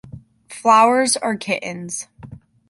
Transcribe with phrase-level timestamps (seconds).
[0.49, 2.07] Flowers are kittens.